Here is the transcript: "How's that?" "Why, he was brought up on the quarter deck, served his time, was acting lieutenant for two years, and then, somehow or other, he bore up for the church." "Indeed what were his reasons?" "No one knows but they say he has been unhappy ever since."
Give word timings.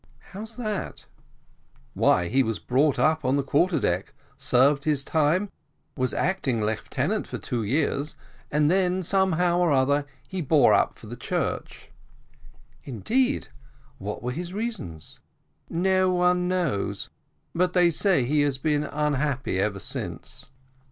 "How's 0.33 0.55
that?" 0.55 1.05
"Why, 1.93 2.27
he 2.27 2.41
was 2.41 2.57
brought 2.57 2.97
up 2.97 3.23
on 3.23 3.35
the 3.35 3.43
quarter 3.43 3.79
deck, 3.79 4.15
served 4.35 4.83
his 4.83 5.03
time, 5.03 5.51
was 5.95 6.11
acting 6.11 6.59
lieutenant 6.59 7.27
for 7.27 7.37
two 7.37 7.61
years, 7.61 8.15
and 8.51 8.71
then, 8.71 9.03
somehow 9.03 9.59
or 9.59 9.71
other, 9.71 10.07
he 10.27 10.41
bore 10.41 10.73
up 10.73 10.97
for 10.97 11.05
the 11.05 11.15
church." 11.15 11.91
"Indeed 12.83 13.49
what 13.99 14.23
were 14.23 14.31
his 14.31 14.53
reasons?" 14.53 15.19
"No 15.69 16.11
one 16.11 16.47
knows 16.47 17.11
but 17.53 17.73
they 17.73 17.91
say 17.91 18.23
he 18.25 18.41
has 18.41 18.57
been 18.57 18.85
unhappy 18.85 19.59
ever 19.59 19.77
since." 19.77 20.47